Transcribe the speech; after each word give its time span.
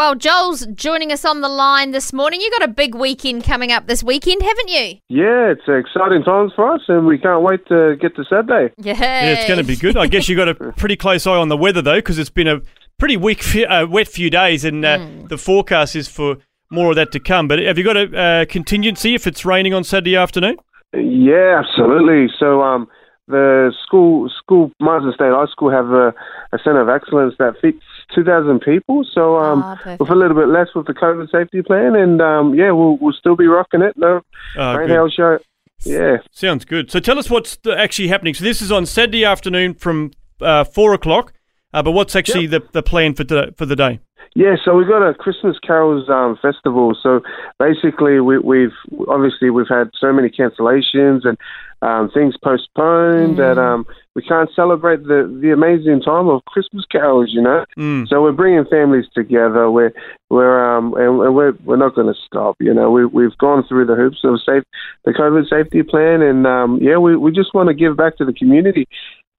Well, 0.00 0.14
Joel's 0.14 0.64
joining 0.68 1.12
us 1.12 1.26
on 1.26 1.42
the 1.42 1.48
line 1.50 1.90
this 1.90 2.10
morning. 2.10 2.40
You've 2.40 2.58
got 2.58 2.62
a 2.62 2.72
big 2.72 2.94
weekend 2.94 3.44
coming 3.44 3.70
up 3.70 3.86
this 3.86 4.02
weekend, 4.02 4.40
haven't 4.40 4.68
you? 4.68 4.96
Yeah, 5.10 5.52
it's 5.52 5.68
exciting 5.68 6.22
times 6.22 6.52
for 6.56 6.72
us, 6.72 6.80
and 6.88 7.06
we 7.06 7.18
can't 7.18 7.42
wait 7.42 7.66
to 7.66 7.96
get 8.00 8.16
to 8.16 8.24
Saturday. 8.24 8.72
Yeah, 8.78 8.94
yeah 8.98 9.32
it's 9.32 9.46
going 9.46 9.58
to 9.58 9.62
be 9.62 9.76
good. 9.76 9.98
I 9.98 10.06
guess 10.06 10.26
you've 10.26 10.38
got 10.38 10.48
a 10.48 10.54
pretty 10.78 10.96
close 10.96 11.26
eye 11.26 11.36
on 11.36 11.50
the 11.50 11.56
weather 11.58 11.82
though, 11.82 11.98
because 11.98 12.18
it's 12.18 12.30
been 12.30 12.48
a 12.48 12.62
pretty 12.98 13.18
weak, 13.18 13.44
uh, 13.54 13.86
wet 13.90 14.08
few 14.08 14.30
days, 14.30 14.64
and 14.64 14.82
uh, 14.86 15.00
mm. 15.00 15.28
the 15.28 15.36
forecast 15.36 15.94
is 15.94 16.08
for 16.08 16.38
more 16.70 16.88
of 16.88 16.96
that 16.96 17.12
to 17.12 17.20
come. 17.20 17.46
But 17.46 17.58
have 17.58 17.76
you 17.76 17.84
got 17.84 17.98
a 17.98 18.18
uh, 18.18 18.44
contingency 18.46 19.14
if 19.14 19.26
it's 19.26 19.44
raining 19.44 19.74
on 19.74 19.84
Saturday 19.84 20.16
afternoon? 20.16 20.56
Yeah, 20.94 21.60
absolutely. 21.62 22.34
So, 22.38 22.62
um, 22.62 22.88
the 23.30 23.72
school 23.84 24.28
school 24.28 24.72
Marsden 24.80 25.12
State 25.12 25.30
High 25.30 25.46
School 25.46 25.70
have 25.70 25.90
a, 25.90 26.14
a 26.52 26.58
centre 26.58 26.80
of 26.80 26.88
excellence 26.88 27.34
that 27.38 27.54
fits 27.60 27.82
2,000 28.14 28.60
people. 28.60 29.04
So 29.04 29.38
um, 29.38 29.62
oh, 29.62 29.96
with 29.98 30.10
a 30.10 30.14
little 30.14 30.36
bit 30.36 30.48
less 30.48 30.68
with 30.74 30.86
the 30.86 30.94
COVID 30.94 31.30
safety 31.30 31.62
plan, 31.62 31.94
and 31.94 32.20
um, 32.20 32.54
yeah, 32.54 32.70
we'll 32.72 32.96
we'll 32.98 33.12
still 33.12 33.36
be 33.36 33.46
rocking 33.46 33.82
it. 33.82 33.96
No 33.96 34.20
oh, 34.56 34.76
rain 34.76 35.10
show. 35.10 35.38
Yeah, 35.84 36.18
sounds 36.30 36.64
good. 36.64 36.90
So 36.90 37.00
tell 37.00 37.18
us 37.18 37.30
what's 37.30 37.58
actually 37.66 38.08
happening. 38.08 38.34
So 38.34 38.44
this 38.44 38.60
is 38.60 38.70
on 38.70 38.84
Saturday 38.84 39.24
afternoon 39.24 39.74
from 39.74 40.12
uh, 40.40 40.64
four 40.64 40.92
o'clock. 40.92 41.32
Uh, 41.72 41.82
but 41.82 41.92
what's 41.92 42.16
actually 42.16 42.46
yep. 42.46 42.64
the 42.64 42.68
the 42.72 42.82
plan 42.82 43.14
for 43.14 43.24
the 43.24 43.54
for 43.56 43.64
the 43.64 43.76
day? 43.76 44.00
Yeah, 44.36 44.54
so 44.64 44.76
we've 44.76 44.86
got 44.86 45.02
a 45.02 45.12
Christmas 45.12 45.58
carols 45.58 46.08
um, 46.08 46.38
festival. 46.40 46.96
So 47.02 47.20
basically, 47.58 48.20
we, 48.20 48.62
have 48.62 49.08
obviously 49.08 49.50
we've 49.50 49.68
had 49.68 49.90
so 49.98 50.12
many 50.12 50.28
cancellations 50.28 51.26
and 51.26 51.36
um, 51.82 52.10
things 52.10 52.36
postponed 52.36 53.34
mm. 53.34 53.36
that 53.38 53.58
um, 53.60 53.86
we 54.14 54.22
can't 54.22 54.48
celebrate 54.54 55.02
the, 55.02 55.38
the 55.42 55.50
amazing 55.50 56.00
time 56.02 56.28
of 56.28 56.44
Christmas 56.44 56.84
carols. 56.92 57.30
You 57.32 57.42
know, 57.42 57.64
mm. 57.76 58.06
so 58.06 58.22
we're 58.22 58.30
bringing 58.30 58.66
families 58.66 59.06
together. 59.14 59.68
We're 59.68 59.92
we're 60.28 60.76
um, 60.76 60.94
and, 60.94 61.22
and 61.22 61.34
we're 61.34 61.54
we're 61.64 61.76
not 61.76 61.96
going 61.96 62.12
to 62.12 62.20
stop. 62.24 62.54
You 62.60 62.72
know, 62.72 62.88
we 62.90 63.06
we've 63.06 63.36
gone 63.38 63.64
through 63.66 63.86
the 63.86 63.96
hoops 63.96 64.20
of 64.22 64.40
safe 64.46 64.62
the 65.04 65.12
COVID 65.12 65.48
safety 65.48 65.82
plan, 65.82 66.22
and 66.22 66.46
um, 66.46 66.78
yeah, 66.80 66.98
we 66.98 67.16
we 67.16 67.32
just 67.32 67.52
want 67.52 67.68
to 67.68 67.74
give 67.74 67.96
back 67.96 68.16
to 68.18 68.24
the 68.24 68.32
community. 68.32 68.86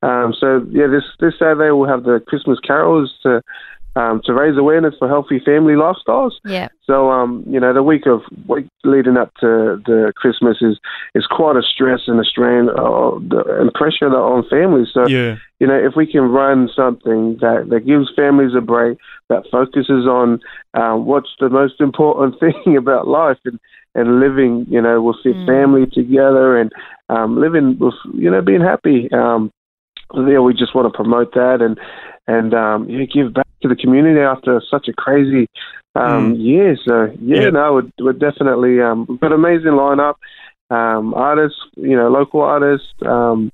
Um, 0.03 0.33
so 0.37 0.65
yeah, 0.71 0.87
this 0.87 1.03
this 1.19 1.37
Saturday 1.37 1.71
we'll 1.71 1.87
have 1.87 2.03
the 2.03 2.21
Christmas 2.27 2.59
carols 2.59 3.13
to 3.23 3.41
um, 3.95 4.21
to 4.25 4.33
raise 4.33 4.57
awareness 4.57 4.95
for 4.97 5.07
healthy 5.07 5.39
family 5.39 5.73
lifestyles. 5.73 6.31
Yeah. 6.45 6.69
So, 6.85 7.11
um, 7.11 7.43
you 7.47 7.59
know, 7.59 7.73
the 7.73 7.83
week 7.83 8.05
of 8.05 8.21
week 8.47 8.67
leading 8.83 9.17
up 9.17 9.33
to 9.41 9.81
the 9.85 10.13
Christmas 10.15 10.57
is 10.61 10.79
is 11.13 11.25
quite 11.27 11.57
a 11.57 11.61
stress 11.61 12.01
and 12.07 12.19
a 12.19 12.23
strain 12.23 12.69
uh, 12.69 13.15
and 13.59 13.73
pressure 13.73 14.07
on 14.07 14.47
families. 14.49 14.87
So, 14.93 15.07
yeah. 15.07 15.37
you 15.59 15.67
know, 15.67 15.75
if 15.77 15.95
we 15.95 16.09
can 16.09 16.23
run 16.23 16.69
something 16.75 17.37
that 17.41 17.67
that 17.69 17.85
gives 17.85 18.09
families 18.15 18.55
a 18.55 18.61
break, 18.61 18.97
that 19.29 19.43
focuses 19.51 20.07
on 20.07 20.39
um, 20.73 21.05
what's 21.05 21.31
the 21.39 21.49
most 21.49 21.81
important 21.81 22.39
thing 22.39 22.77
about 22.77 23.07
life 23.07 23.39
and 23.45 23.59
and 23.93 24.19
living, 24.19 24.65
you 24.69 24.81
know, 24.81 25.01
with 25.01 25.17
your 25.25 25.33
mm. 25.33 25.45
family 25.45 25.85
together 25.85 26.57
and 26.57 26.71
um, 27.09 27.39
living 27.39 27.77
with, 27.77 27.93
you 28.13 28.31
know, 28.31 28.41
being 28.41 28.61
happy. 28.61 29.09
Um, 29.11 29.51
yeah, 30.15 30.39
we 30.39 30.53
just 30.53 30.75
want 30.75 30.91
to 30.91 30.95
promote 30.95 31.33
that 31.33 31.61
and 31.61 31.79
and 32.27 32.53
um, 32.53 32.89
yeah, 32.89 33.05
give 33.05 33.33
back 33.33 33.47
to 33.61 33.67
the 33.67 33.75
community 33.75 34.19
after 34.19 34.61
such 34.69 34.87
a 34.87 34.93
crazy 34.93 35.47
um, 35.95 36.35
mm. 36.35 36.43
year. 36.43 36.77
So 36.85 37.11
yeah, 37.21 37.41
yeah. 37.41 37.49
no, 37.49 37.73
we're, 37.73 38.05
we're 38.05 38.13
definitely 38.13 38.81
um, 38.81 39.05
we've 39.07 39.19
got 39.19 39.33
an 39.33 39.39
amazing 39.39 39.71
lineup. 39.71 40.15
Um, 40.69 41.13
artists, 41.13 41.59
you 41.75 41.97
know, 41.97 42.09
local 42.09 42.41
artists. 42.41 42.87
Um, 43.05 43.51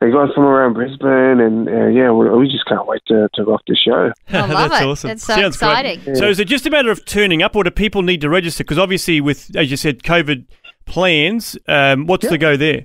they 0.00 0.10
guys 0.10 0.28
from 0.34 0.44
around 0.44 0.74
Brisbane, 0.74 1.40
and 1.40 1.68
uh, 1.68 1.86
yeah, 1.86 2.10
we, 2.10 2.28
we, 2.28 2.50
just 2.50 2.66
can't 2.66 2.86
wait 2.86 3.00
to, 3.06 3.30
to 3.32 3.44
rock 3.44 3.62
the 3.66 3.74
show. 3.74 4.12
I 4.28 4.40
love 4.40 4.70
That's 4.70 4.82
it. 4.82 4.86
awesome. 4.86 5.10
It's 5.10 5.24
so 5.24 5.34
Sounds 5.34 5.56
exciting. 5.56 6.02
Yeah. 6.06 6.14
So, 6.14 6.28
is 6.28 6.38
it 6.38 6.48
just 6.48 6.66
a 6.66 6.70
matter 6.70 6.90
of 6.90 7.06
turning 7.06 7.42
up, 7.42 7.56
or 7.56 7.64
do 7.64 7.70
people 7.70 8.02
need 8.02 8.20
to 8.20 8.28
register? 8.28 8.62
Because 8.62 8.78
obviously, 8.78 9.22
with 9.22 9.56
as 9.56 9.70
you 9.70 9.78
said, 9.78 10.02
COVID 10.02 10.44
plans, 10.84 11.56
um, 11.66 12.06
what's 12.06 12.24
yeah. 12.24 12.30
the 12.30 12.38
go 12.38 12.56
there? 12.58 12.84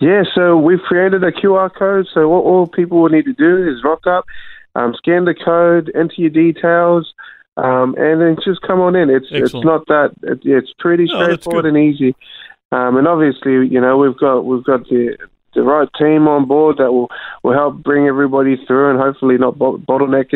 Yeah, 0.00 0.22
so 0.34 0.56
we've 0.56 0.80
created 0.80 1.24
a 1.24 1.32
QR 1.32 1.74
code. 1.74 2.06
So 2.14 2.28
what 2.28 2.44
all 2.44 2.66
people 2.66 3.02
will 3.02 3.08
need 3.08 3.24
to 3.24 3.32
do 3.32 3.68
is 3.68 3.82
rock 3.82 4.06
up, 4.06 4.26
um, 4.74 4.94
scan 4.96 5.24
the 5.24 5.34
code, 5.34 5.90
enter 5.94 6.14
your 6.16 6.30
details, 6.30 7.12
um, 7.56 7.96
and 7.98 8.20
then 8.20 8.36
just 8.44 8.62
come 8.62 8.80
on 8.80 8.94
in. 8.94 9.10
It's 9.10 9.26
Excellent. 9.26 9.44
it's 9.44 9.64
not 9.64 9.86
that 9.88 10.12
it, 10.22 10.40
it's 10.44 10.72
pretty 10.78 11.08
straightforward 11.08 11.66
and 11.66 11.76
easy. 11.76 12.14
Um, 12.70 12.96
and 12.96 13.08
obviously, 13.08 13.66
you 13.66 13.80
know, 13.80 13.96
we've 13.96 14.16
got 14.16 14.42
we've 14.42 14.62
got 14.62 14.84
the 14.88 15.16
the 15.54 15.62
right 15.62 15.88
team 15.98 16.28
on 16.28 16.46
board 16.46 16.76
that 16.78 16.92
will, 16.92 17.10
will 17.42 17.54
help 17.54 17.82
bring 17.82 18.06
everybody 18.06 18.56
through 18.66 18.90
and 18.90 18.98
hopefully 18.98 19.38
not 19.38 19.56
bottleneck 19.58 20.34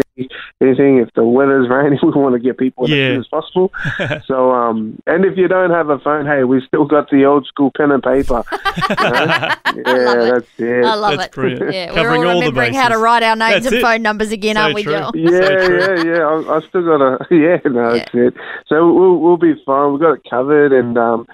anything. 0.60 0.98
If 0.98 1.12
the 1.14 1.24
weather's 1.24 1.68
rainy, 1.70 1.98
we 2.02 2.10
want 2.10 2.34
to 2.34 2.40
get 2.40 2.58
people 2.58 2.88
yeah. 2.88 2.96
as 2.96 3.10
soon 3.10 3.20
as 3.20 3.26
possible. 3.28 3.72
so, 4.26 4.52
um, 4.52 5.00
and 5.06 5.24
if 5.24 5.36
you 5.36 5.48
don't 5.48 5.70
have 5.70 5.90
a 5.90 5.98
phone, 5.98 6.26
hey, 6.26 6.44
we've 6.44 6.62
still 6.62 6.84
got 6.84 7.10
the 7.10 7.24
old 7.24 7.46
school 7.46 7.70
pen 7.76 7.90
and 7.90 8.02
paper. 8.02 8.42
yeah, 8.90 9.56
that's 9.74 10.48
it. 10.58 10.84
I 10.84 10.94
love 10.94 11.16
that's 11.16 11.26
it. 11.26 11.32
Brilliant. 11.32 11.72
Yeah, 11.72 11.94
Covering 11.94 12.20
we're 12.20 12.26
all, 12.26 12.34
all 12.34 12.40
remembering 12.40 12.74
how 12.74 12.88
to 12.88 12.98
write 12.98 13.22
our 13.22 13.36
names 13.36 13.64
that's 13.64 13.66
and 13.66 13.76
it. 13.76 13.82
phone 13.82 14.02
numbers 14.02 14.32
again, 14.32 14.56
so 14.56 14.62
aren't 14.62 14.74
we, 14.74 14.84
Joe? 14.84 15.10
Yeah, 15.14 15.30
so 15.30 15.72
yeah, 15.72 16.04
yeah. 16.04 16.22
I, 16.26 16.56
I 16.56 16.60
still 16.68 16.84
got 16.84 17.00
a 17.00 17.26
yeah. 17.30 17.58
No, 17.64 17.94
yeah. 17.94 17.98
that's 17.98 18.10
it. 18.14 18.34
So 18.66 18.92
we'll 18.92 19.18
we'll 19.18 19.36
be 19.36 19.54
fine. 19.64 19.92
We've 19.92 20.00
got 20.00 20.14
it 20.14 20.22
covered, 20.28 20.72
and 20.72 20.96
um, 20.98 21.26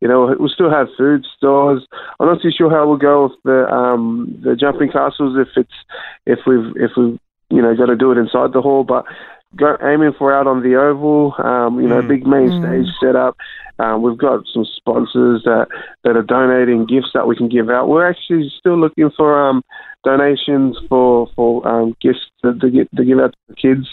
you 0.00 0.08
know, 0.08 0.34
we'll 0.38 0.48
still 0.48 0.70
have 0.70 0.88
food 0.96 1.24
stores. 1.36 1.86
I'm 2.20 2.26
not 2.26 2.42
too 2.42 2.50
sure 2.56 2.70
how 2.70 2.86
we'll 2.86 2.98
go 2.98 3.24
with 3.24 3.32
the 3.44 3.66
um, 3.72 4.38
the 4.44 4.54
jumping 4.54 4.90
castles 4.90 5.36
if 5.38 5.48
it's 5.56 5.72
if 6.26 6.40
we've 6.46 6.76
if 6.76 6.92
we've 6.96 7.18
you 7.48 7.62
know 7.62 7.74
got 7.74 7.86
to 7.86 7.96
do 7.96 8.12
it 8.12 8.18
inside 8.18 8.52
the 8.52 8.60
hall, 8.60 8.84
but 8.84 9.04
go, 9.56 9.76
aiming 9.82 10.12
for 10.18 10.34
out 10.34 10.46
on 10.46 10.62
the 10.62 10.76
oval. 10.76 11.34
Um, 11.38 11.80
you 11.80 11.88
know, 11.88 12.02
mm. 12.02 12.08
big 12.08 12.26
main 12.26 12.48
mm. 12.48 12.84
stage 12.84 12.94
set 13.00 13.16
up. 13.16 13.36
Um, 13.78 14.02
we've 14.02 14.16
got 14.16 14.44
some 14.52 14.64
sponsors 14.64 15.42
that 15.44 15.66
that 16.04 16.16
are 16.16 16.22
donating 16.22 16.86
gifts 16.86 17.10
that 17.12 17.26
we 17.26 17.36
can 17.36 17.48
give 17.48 17.68
out. 17.68 17.88
We're 17.88 18.08
actually 18.08 18.50
still 18.58 18.78
looking 18.78 19.10
for 19.16 19.48
um, 19.48 19.62
donations 20.04 20.78
for 20.88 21.28
for 21.36 21.66
um, 21.68 21.94
gifts 22.00 22.20
to, 22.42 22.54
to, 22.54 22.70
get, 22.70 22.88
to 22.96 23.04
give 23.04 23.18
out 23.18 23.32
to 23.32 23.38
the 23.48 23.54
kids. 23.54 23.86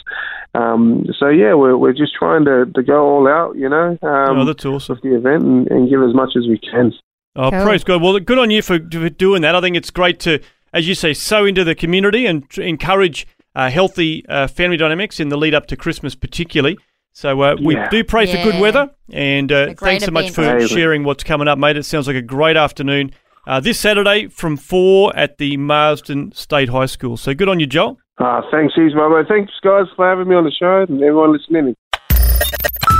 Um, 0.55 1.05
so 1.19 1.27
yeah, 1.27 1.53
we're 1.53 1.75
we're 1.75 1.93
just 1.93 2.13
trying 2.13 2.45
to, 2.45 2.65
to 2.73 2.83
go 2.83 3.05
all 3.05 3.27
out, 3.27 3.57
you 3.57 3.67
know. 3.67 3.97
Um, 4.01 4.39
oh, 4.39 4.45
that's 4.45 4.65
awesome. 4.65 4.95
With 4.95 5.03
the 5.03 5.17
event 5.17 5.43
and, 5.43 5.67
and 5.69 5.89
give 5.89 6.01
as 6.01 6.13
much 6.13 6.31
as 6.37 6.47
we 6.47 6.59
can. 6.59 6.93
Oh, 7.35 7.49
cool. 7.49 7.63
praise 7.63 7.83
God! 7.83 8.01
Well, 8.01 8.17
good 8.19 8.37
on 8.37 8.51
you 8.51 8.61
for, 8.61 8.77
for 8.77 9.09
doing 9.09 9.41
that. 9.41 9.55
I 9.55 9.61
think 9.61 9.75
it's 9.75 9.89
great 9.89 10.19
to, 10.21 10.39
as 10.71 10.87
you 10.87 10.95
say, 10.95 11.13
sow 11.13 11.45
into 11.45 11.63
the 11.63 11.75
community 11.75 12.25
and 12.25 12.45
encourage 12.57 13.27
uh, 13.55 13.69
healthy 13.69 14.25
uh, 14.27 14.47
family 14.47 14.77
dynamics 14.77 15.19
in 15.19 15.29
the 15.29 15.37
lead 15.37 15.53
up 15.53 15.67
to 15.67 15.77
Christmas, 15.77 16.15
particularly. 16.15 16.77
So 17.11 17.41
uh, 17.41 17.55
we 17.61 17.75
yeah. 17.75 17.89
do 17.89 18.03
pray 18.03 18.25
yeah. 18.25 18.43
for 18.43 18.51
good 18.51 18.61
weather, 18.61 18.89
and 19.11 19.51
uh, 19.51 19.73
thanks 19.75 20.05
so 20.05 20.11
much 20.11 20.31
for 20.31 20.67
sharing 20.67 21.03
what's 21.03 21.23
coming 21.23 21.47
up, 21.47 21.59
mate. 21.59 21.77
It 21.77 21.83
sounds 21.83 22.07
like 22.07 22.15
a 22.15 22.21
great 22.23 22.57
afternoon 22.57 23.11
uh, 23.45 23.59
this 23.59 23.79
Saturday 23.79 24.27
from 24.27 24.57
4 24.57 25.15
at 25.15 25.37
the 25.37 25.57
Marsden 25.57 26.31
State 26.31 26.69
High 26.69 26.87
School. 26.87 27.17
So 27.17 27.33
good 27.33 27.49
on 27.49 27.59
you, 27.59 27.67
Joel. 27.67 27.99
Uh, 28.17 28.41
thanks, 28.51 28.73
Ease 28.77 28.95
Mama. 28.95 29.23
Thanks, 29.27 29.51
guys, 29.63 29.85
for 29.95 30.07
having 30.07 30.27
me 30.27 30.35
on 30.35 30.43
the 30.43 30.51
show 30.51 30.85
and 30.87 31.01
everyone 31.01 31.33
listening. 31.33 31.75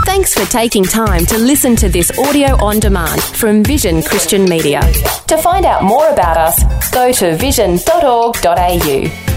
Thanks 0.06 0.34
for 0.34 0.46
taking 0.52 0.84
time 0.84 1.26
to 1.28 1.38
listen 1.38 1.76
to 1.78 1.90
this 1.90 2.18
audio 2.20 2.64
on 2.64 2.80
demand 2.80 3.24
from 3.24 3.64
Vision 3.64 4.04
Christian 4.04 4.46
Media. 4.46 4.82
To 5.28 5.38
find 5.38 5.66
out 5.66 5.84
more 5.84 6.10
about 6.10 6.38
us, 6.38 6.92
go 6.92 7.12
to 7.14 7.36
vision.org.au. 7.38 9.33